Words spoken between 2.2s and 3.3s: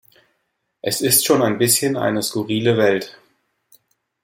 skurrile Welt!